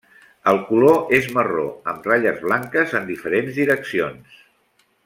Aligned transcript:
El 0.51 0.55
color 0.69 1.13
és 1.17 1.27
marró, 1.35 1.67
amb 1.93 2.09
ratlles 2.11 2.41
blanques 2.49 2.99
en 3.01 3.09
diferents 3.13 3.53
les 3.55 3.63
direccions. 3.63 4.43